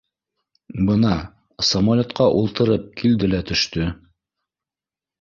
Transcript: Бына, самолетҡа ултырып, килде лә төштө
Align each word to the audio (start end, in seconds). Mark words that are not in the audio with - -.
Бына, 0.87 1.11
самолетҡа 1.69 2.29
ултырып, 2.41 2.91
килде 3.05 3.33
лә 3.37 3.45
төштө 3.53 3.89